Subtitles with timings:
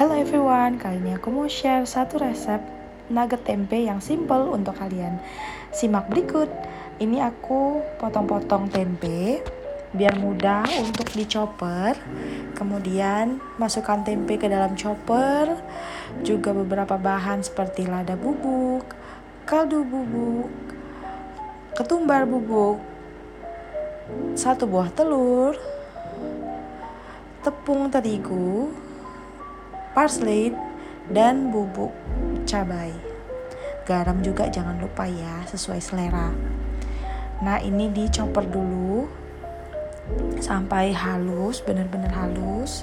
[0.00, 2.56] Hello everyone, kali ini aku mau share satu resep
[3.12, 5.20] nugget tempe yang simple untuk kalian.
[5.76, 6.48] Simak berikut.
[6.96, 9.44] Ini aku potong-potong tempe
[9.92, 12.00] biar mudah untuk dicoper.
[12.56, 15.52] Kemudian masukkan tempe ke dalam chopper.
[16.24, 18.96] Juga beberapa bahan seperti lada bubuk,
[19.44, 20.48] kaldu bubuk,
[21.76, 22.80] ketumbar bubuk,
[24.32, 25.60] satu buah telur,
[27.44, 28.72] tepung terigu,
[30.00, 30.56] parsley,
[31.12, 31.92] dan bubuk
[32.48, 32.88] cabai.
[33.84, 36.32] Garam juga jangan lupa ya, sesuai selera.
[37.44, 39.04] Nah, ini dicoper dulu
[40.40, 42.80] sampai halus, benar-benar halus.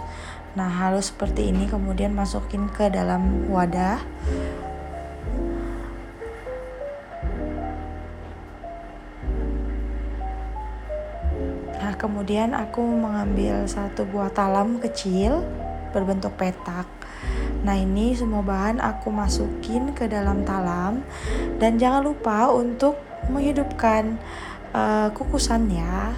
[0.53, 3.97] Nah, halus seperti ini kemudian masukin ke dalam wadah.
[11.81, 15.41] Nah, kemudian aku mengambil satu buah talam kecil
[15.97, 16.85] berbentuk petak.
[17.65, 21.02] Nah, ini semua bahan aku masukin ke dalam talam
[21.58, 22.95] dan jangan lupa untuk
[23.33, 24.22] menghidupkan
[24.77, 26.13] uh, kukusan ya.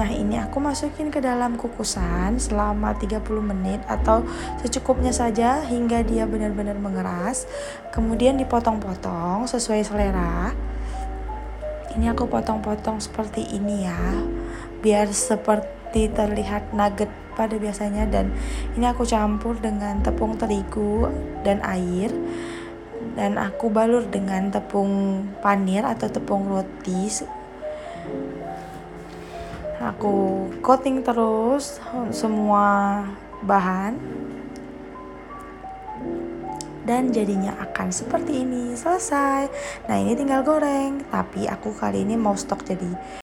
[0.00, 4.24] Nah, ini aku masukin ke dalam kukusan selama 30 menit atau
[4.64, 7.44] secukupnya saja hingga dia benar-benar mengeras.
[7.92, 10.56] Kemudian dipotong-potong sesuai selera.
[11.92, 14.39] Ini aku potong-potong seperti ini ya.
[14.80, 18.08] Biar seperti terlihat nugget pada biasanya.
[18.08, 18.32] Dan
[18.74, 21.08] ini aku campur dengan tepung terigu
[21.46, 22.12] dan air.
[23.16, 27.08] Dan aku balur dengan tepung panir atau tepung roti
[29.80, 31.80] aku coating terus
[32.12, 33.02] semua
[33.40, 33.96] bahan.
[36.84, 39.46] Dan jadinya akan seperti ini selesai.
[39.86, 42.90] Nah ini tinggal goreng tapi aku kali ini mau stok jadi